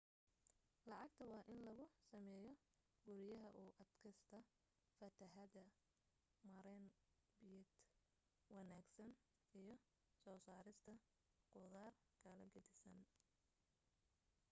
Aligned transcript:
lacagta 0.89 1.23
waa 1.31 1.47
in 1.53 1.59
lagu 1.67 1.85
sameeyo 2.09 2.53
guriyaha 3.05 3.49
u 3.63 3.65
adkaysta 3.83 4.37
fatahaada 4.97 5.63
maarayn 6.51 6.87
biyeed 7.39 7.69
wanaagsan 8.55 9.11
iyo 9.61 9.75
soo 10.21 10.37
saarista 10.47 10.93
khudaar 11.51 11.93
kala 12.23 12.45
gedisan 12.55 12.99